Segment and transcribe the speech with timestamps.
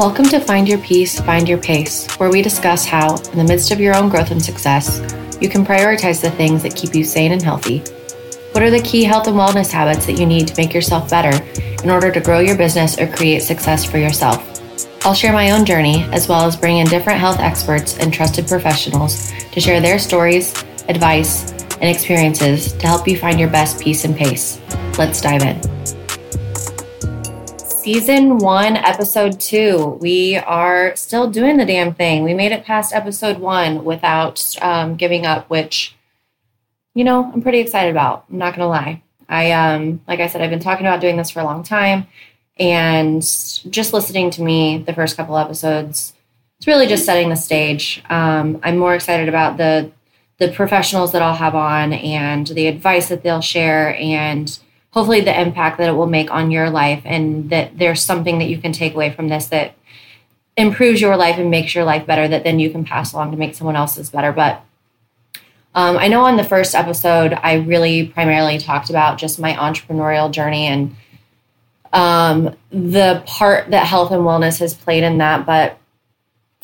[0.00, 3.70] Welcome to Find Your Peace, Find Your Pace, where we discuss how, in the midst
[3.70, 4.98] of your own growth and success,
[5.42, 7.80] you can prioritize the things that keep you sane and healthy.
[8.52, 11.44] What are the key health and wellness habits that you need to make yourself better
[11.84, 14.42] in order to grow your business or create success for yourself?
[15.04, 18.48] I'll share my own journey as well as bring in different health experts and trusted
[18.48, 20.54] professionals to share their stories,
[20.88, 24.62] advice, and experiences to help you find your best peace and pace.
[24.96, 25.79] Let's dive in.
[27.80, 29.98] Season one, episode two.
[30.02, 32.24] We are still doing the damn thing.
[32.24, 35.96] We made it past episode one without um, giving up, which,
[36.94, 38.26] you know, I'm pretty excited about.
[38.30, 39.02] I'm not going to lie.
[39.30, 42.06] I, um, like I said, I've been talking about doing this for a long time.
[42.58, 46.12] And just listening to me the first couple episodes,
[46.58, 48.02] it's really just setting the stage.
[48.10, 49.90] Um, I'm more excited about the
[50.36, 54.58] the professionals that I'll have on and the advice that they'll share and
[54.92, 58.48] hopefully the impact that it will make on your life and that there's something that
[58.48, 59.74] you can take away from this that
[60.56, 63.36] improves your life and makes your life better that then you can pass along to
[63.36, 64.32] make someone else's better.
[64.32, 64.62] But
[65.74, 70.30] um, i know on the first episode i really primarily talked about just my entrepreneurial
[70.30, 70.96] journey and
[71.92, 75.46] um, the part that health and wellness has played in that.
[75.46, 75.78] But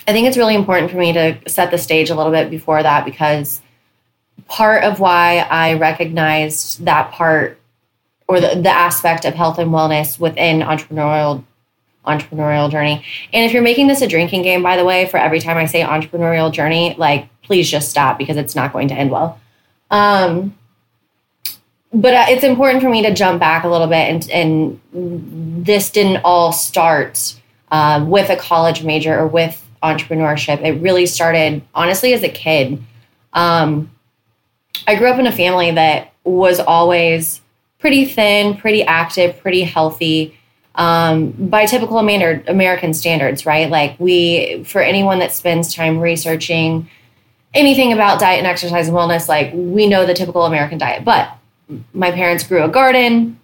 [0.06, 2.82] i think it's really important for me to set the stage a little bit before
[2.82, 3.60] that because
[4.48, 7.58] part of why I recognized that part
[8.28, 11.44] or the, the aspect of health and wellness within entrepreneurial
[12.06, 13.04] entrepreneurial journey.
[13.32, 15.66] And if you're making this a drinking game, by the way, for every time I
[15.66, 19.40] say entrepreneurial journey, like please just stop because it's not going to end well.
[19.90, 20.56] Um,
[21.92, 25.90] but uh, it's important for me to jump back a little bit, and, and this
[25.90, 30.62] didn't all start uh, with a college major or with entrepreneurship.
[30.62, 32.82] It really started honestly as a kid.
[33.32, 33.90] Um,
[34.86, 37.40] I grew up in a family that was always
[37.86, 40.36] pretty thin, pretty active, pretty healthy
[40.74, 43.70] um, by typical American standards, right?
[43.70, 46.90] Like we, for anyone that spends time researching
[47.54, 51.04] anything about diet and exercise and wellness, like we know the typical American diet.
[51.04, 51.30] But
[51.94, 53.38] my parents grew a garden.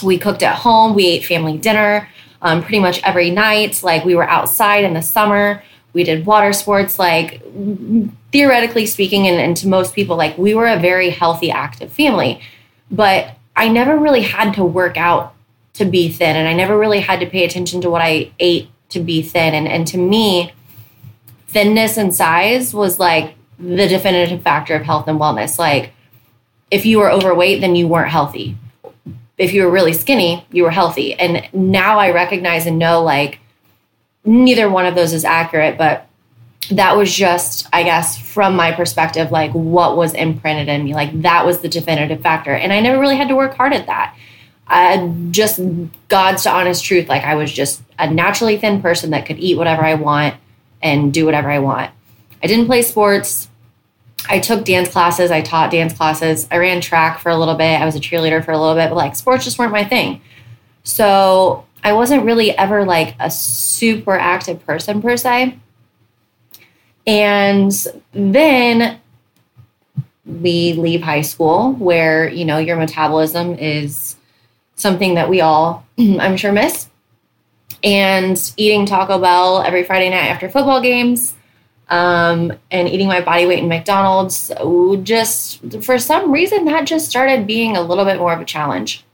[0.00, 0.94] We cooked at home.
[0.94, 2.08] We ate family dinner
[2.40, 3.82] um, pretty much every night.
[3.82, 5.60] Like we were outside in the summer.
[5.92, 7.00] We did water sports.
[7.00, 7.42] Like
[8.30, 12.40] theoretically speaking, and, and to most people, like we were a very healthy, active family.
[12.92, 15.34] But I never really had to work out
[15.74, 18.70] to be thin, and I never really had to pay attention to what I ate
[18.90, 19.54] to be thin.
[19.54, 20.52] And, and to me,
[21.48, 25.58] thinness and size was like the definitive factor of health and wellness.
[25.58, 25.92] Like,
[26.70, 28.56] if you were overweight, then you weren't healthy.
[29.38, 31.14] If you were really skinny, you were healthy.
[31.14, 33.38] And now I recognize and know like
[34.24, 36.06] neither one of those is accurate, but
[36.76, 40.94] that was just, I guess, from my perspective, like what was imprinted in me.
[40.94, 42.54] Like that was the definitive factor.
[42.54, 44.16] And I never really had to work hard at that.
[44.66, 45.60] I just
[46.08, 47.08] God's to honest truth.
[47.08, 50.34] Like I was just a naturally thin person that could eat whatever I want
[50.82, 51.90] and do whatever I want.
[52.42, 53.48] I didn't play sports.
[54.28, 55.30] I took dance classes.
[55.30, 56.46] I taught dance classes.
[56.50, 57.80] I ran track for a little bit.
[57.80, 60.20] I was a cheerleader for a little bit, but like sports just weren't my thing.
[60.84, 65.58] So I wasn't really ever like a super active person per se.
[67.06, 67.72] And
[68.12, 69.00] then
[70.24, 74.16] we leave high school where, you know, your metabolism is
[74.76, 76.88] something that we all, I'm sure, miss.
[77.82, 81.34] And eating Taco Bell every Friday night after football games
[81.88, 84.52] um, and eating my body weight in McDonald's,
[85.02, 89.04] just for some reason, that just started being a little bit more of a challenge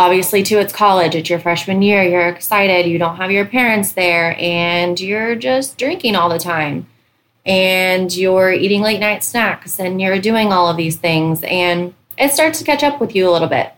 [0.00, 1.14] obviously too it's college.
[1.14, 2.02] It's your freshman year.
[2.02, 2.86] You're excited.
[2.86, 6.86] You don't have your parents there and you're just drinking all the time.
[7.44, 12.32] And you're eating late night snacks and you're doing all of these things and it
[12.32, 13.74] starts to catch up with you a little bit.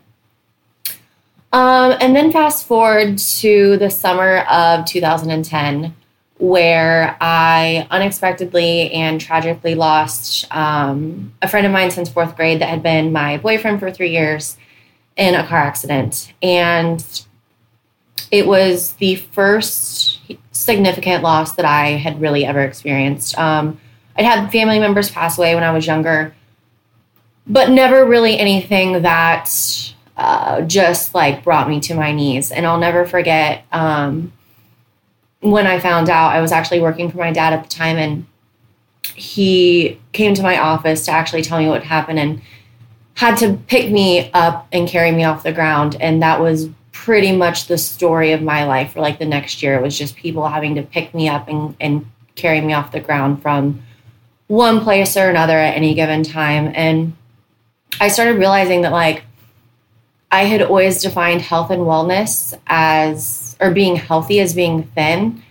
[1.52, 5.94] Um, and then fast forward to the summer of 2010
[6.38, 12.68] where i unexpectedly and tragically lost um, a friend of mine since fourth grade that
[12.68, 14.56] had been my boyfriend for three years
[15.16, 16.32] in a car accident.
[16.42, 17.04] And
[18.30, 20.20] it was the first
[20.52, 23.36] significant loss that I had really ever experienced.
[23.38, 23.78] Um,
[24.16, 26.34] I'd had family members pass away when I was younger,
[27.46, 29.50] but never really anything that
[30.16, 32.50] uh, just like brought me to my knees.
[32.50, 34.32] And I'll never forget um,
[35.40, 38.26] when I found out I was actually working for my dad at the time, and
[39.14, 42.18] he came to my office to actually tell me what happened.
[42.18, 42.42] And
[43.14, 45.96] had to pick me up and carry me off the ground.
[46.00, 49.76] And that was pretty much the story of my life for like the next year.
[49.76, 53.00] It was just people having to pick me up and, and carry me off the
[53.00, 53.82] ground from
[54.46, 56.72] one place or another at any given time.
[56.74, 57.14] And
[58.00, 59.24] I started realizing that like
[60.30, 65.42] I had always defined health and wellness as, or being healthy as being thin.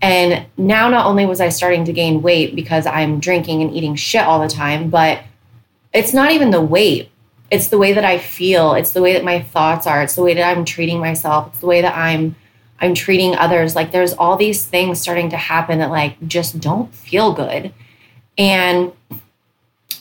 [0.00, 3.94] And now not only was I starting to gain weight because I'm drinking and eating
[3.94, 5.22] shit all the time, but
[5.92, 7.10] it's not even the weight.
[7.50, 8.74] It's the way that I feel.
[8.74, 10.02] It's the way that my thoughts are.
[10.02, 11.48] It's the way that I'm treating myself.
[11.48, 12.34] It's the way that I'm
[12.80, 13.76] I'm treating others.
[13.76, 17.72] Like there's all these things starting to happen that like just don't feel good.
[18.36, 18.92] And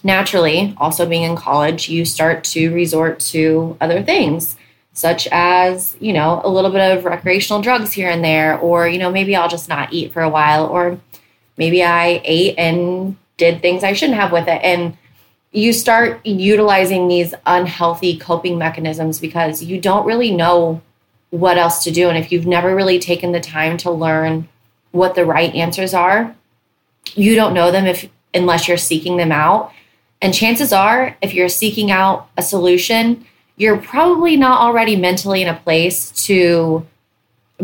[0.04, 4.58] naturally, also being in college, you start to resort to other things,
[4.94, 8.98] such as, you know, a little bit of recreational drugs here and there, or, you
[8.98, 11.00] know, maybe I'll just not eat for a while, or
[11.58, 14.62] maybe I ate and did things I shouldn't have with it.
[14.64, 14.98] And
[15.52, 20.82] you start utilizing these unhealthy coping mechanisms because you don't really know
[21.30, 22.10] what else to do.
[22.10, 24.48] And if you've never really taken the time to learn
[24.92, 26.36] what the right answers are,
[27.14, 29.74] you don't know them if unless you're seeking them out.
[30.22, 33.26] And chances are, if you're seeking out a solution,
[33.58, 36.86] you're probably not already mentally in a place to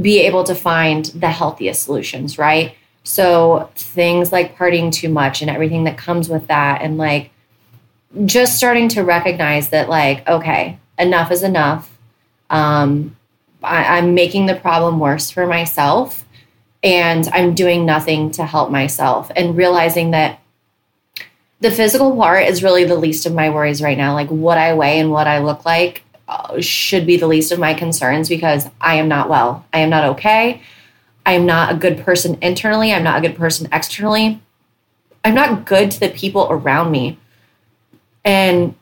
[0.02, 2.76] be able to find the healthiest solutions, right?
[3.04, 7.32] So things like partying too much and everything that comes with that, and like
[8.26, 11.96] just starting to recognize that, like, okay, enough is enough.
[12.50, 13.16] Um,
[13.64, 16.26] I, I'm making the problem worse for myself,
[16.84, 20.40] and I'm doing nothing to help myself, and realizing that
[21.60, 24.14] the physical part is really the least of my worries right now.
[24.14, 27.60] Like what I weigh and what I look like uh, should be the least of
[27.60, 29.66] my concerns because I am not well.
[29.74, 30.62] I am not okay.
[31.26, 32.94] I am not a good person internally.
[32.94, 34.42] I'm not a good person externally.
[35.26, 37.18] I'm not good to the people around me.
[38.24, 38.76] And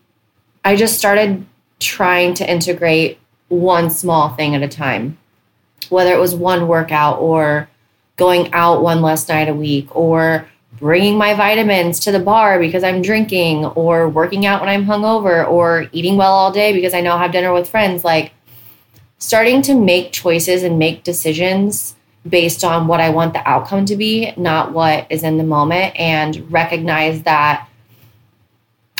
[0.63, 1.45] I just started
[1.79, 5.17] trying to integrate one small thing at a time,
[5.89, 7.69] whether it was one workout or
[8.17, 10.47] going out one less night a week or
[10.79, 15.47] bringing my vitamins to the bar because I'm drinking or working out when I'm hungover
[15.47, 18.03] or eating well all day because I know I'll have dinner with friends.
[18.03, 18.33] Like
[19.17, 21.95] starting to make choices and make decisions
[22.27, 25.95] based on what I want the outcome to be, not what is in the moment,
[25.95, 27.69] and recognize that.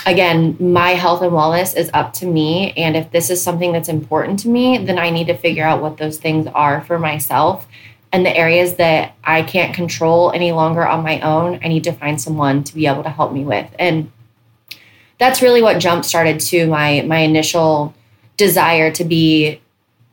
[0.05, 2.73] Again, my health and wellness is up to me.
[2.73, 5.81] And if this is something that's important to me, then I need to figure out
[5.81, 7.67] what those things are for myself
[8.15, 11.91] and the areas that I can't control any longer on my own, I need to
[11.91, 13.69] find someone to be able to help me with.
[13.77, 14.09] And
[15.19, 17.93] that's really what jump started to my my initial
[18.37, 19.59] desire to be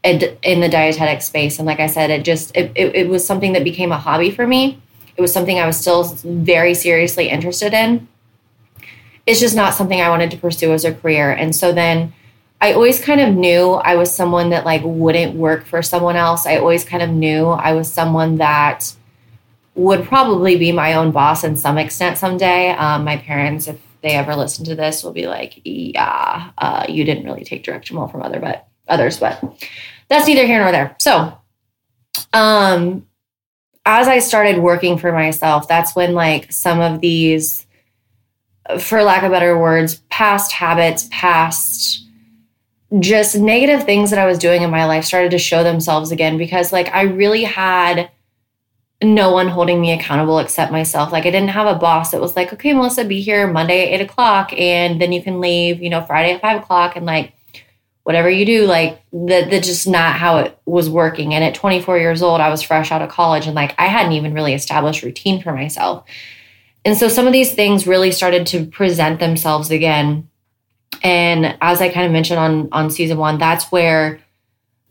[0.02, 0.18] in
[0.60, 1.60] the dietetic space.
[1.60, 4.32] And like I said, it just it, it, it was something that became a hobby
[4.32, 4.82] for me.
[5.16, 8.08] It was something I was still very seriously interested in.
[9.26, 11.30] It's just not something I wanted to pursue as a career.
[11.30, 12.12] And so then
[12.60, 16.46] I always kind of knew I was someone that like wouldn't work for someone else.
[16.46, 18.94] I always kind of knew I was someone that
[19.74, 22.70] would probably be my own boss in some extent someday.
[22.70, 27.04] Um, my parents, if they ever listen to this, will be like, "Yeah, uh, you
[27.04, 29.42] didn't really take direction well from other but others," but
[30.08, 30.94] that's neither here nor there.
[30.98, 31.36] So,
[32.32, 33.06] um,
[33.84, 37.66] as I started working for myself, that's when like some of these,
[38.78, 42.06] for lack of better words, past habits, past
[43.00, 46.36] just negative things that I was doing in my life started to show themselves again
[46.36, 48.10] because like I really had
[49.02, 51.10] no one holding me accountable except myself.
[51.10, 54.00] Like I didn't have a boss that was like, okay, Melissa, be here Monday at
[54.00, 57.32] eight o'clock and then you can leave, you know, Friday at five o'clock and like
[58.04, 61.34] whatever you do, like that that's just not how it was working.
[61.34, 64.12] And at 24 years old, I was fresh out of college and like I hadn't
[64.12, 66.04] even really established routine for myself.
[66.84, 70.28] And so some of these things really started to present themselves again.
[71.02, 74.20] And as I kind of mentioned on on season 1, that's where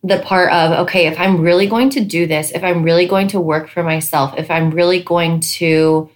[0.04, 3.28] the part of okay, if I'm really going to do this, if I'm really going
[3.30, 6.10] to work for myself, if I'm really going to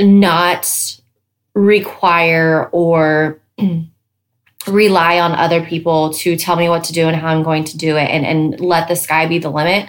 [0.00, 0.98] not
[1.54, 3.40] require or
[4.66, 7.76] rely on other people to tell me what to do and how I'm going to
[7.76, 9.88] do it and, and let the sky be the limit,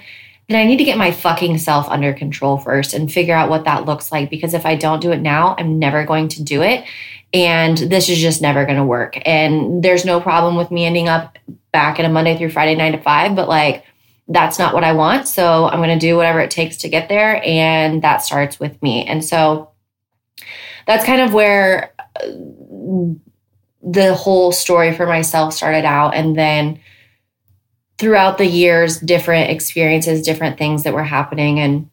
[0.50, 3.66] then I need to get my fucking self under control first and figure out what
[3.66, 4.30] that looks like.
[4.30, 6.86] Because if I don't do it now, I'm never going to do it
[7.34, 9.18] and this is just never going to work.
[9.26, 11.38] And there's no problem with me ending up
[11.72, 13.86] back in a Monday through Friday, nine to five, but like
[14.28, 15.28] that's not what I want.
[15.28, 17.42] So I'm going to do whatever it takes to get there.
[17.44, 19.06] And that starts with me.
[19.06, 19.72] And so
[20.86, 22.28] that's kind of where uh,
[23.82, 26.14] the whole story for myself started out.
[26.14, 26.80] And then
[28.00, 31.60] throughout the years, different experiences, different things that were happening.
[31.60, 31.90] And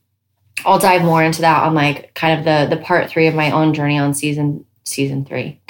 [0.64, 3.50] I'll dive more into that on like kind of the the part three of my
[3.50, 5.60] own journey on season season three.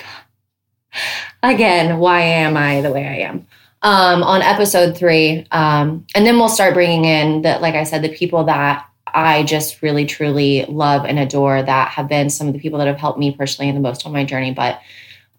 [1.42, 3.46] Again, why am I the way I am?
[3.82, 5.46] Um, on episode three.
[5.50, 9.44] Um, and then we'll start bringing in that, like I said, the people that I
[9.44, 12.98] just really, truly love and adore that have been some of the people that have
[12.98, 14.52] helped me personally the most on my journey.
[14.52, 14.80] But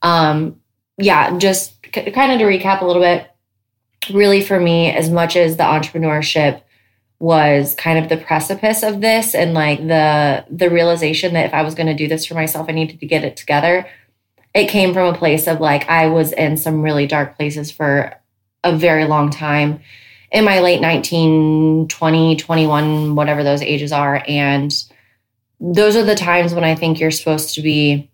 [0.01, 0.61] um,
[0.97, 3.29] yeah, just c- kind of to recap a little bit.
[4.09, 6.61] Really for me, as much as the entrepreneurship
[7.19, 11.63] was kind of the precipice of this and like the the realization that if I
[11.63, 13.87] was going to do this for myself I needed to get it together
[14.57, 18.15] it came from a place of like I was in some really dark places for
[18.63, 19.81] a very long time
[20.31, 24.23] in my late 19 20 21 whatever those ages are.
[24.27, 24.73] And
[25.59, 28.09] those are the times when I think you're supposed to be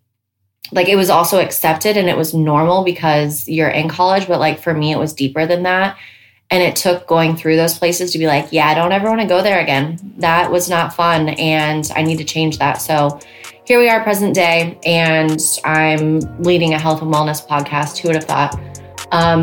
[0.73, 4.59] like it was also accepted and it was normal because you're in college but like
[4.61, 5.97] for me it was deeper than that
[6.53, 9.21] and it took going through those places to be like, yeah, I don't ever want
[9.21, 9.97] to go there again.
[10.17, 11.29] That was not fun.
[11.29, 12.75] And I need to change that.
[12.75, 13.19] So
[13.65, 17.97] here we are, present day, and I'm leading a health and wellness podcast.
[17.97, 18.53] Who would have thought?
[19.11, 19.41] Um,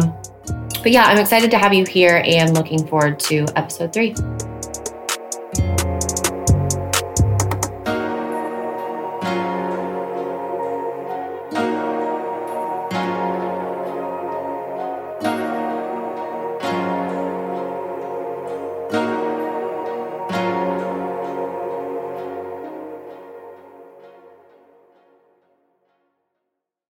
[0.82, 4.14] but yeah, I'm excited to have you here and looking forward to episode three.